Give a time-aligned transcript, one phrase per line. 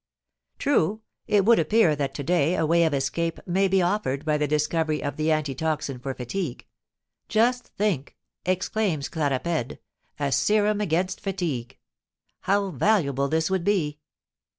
[0.57, 4.35] True, it would appear that to day a way of escape may be offered by
[4.35, 6.65] the discovery of the anti toxine for fatigue.
[7.29, 9.77] "Just think!" exclaims Claparède,
[10.19, 11.77] "a serum against fatigue.
[12.39, 13.99] How valuable this would be!"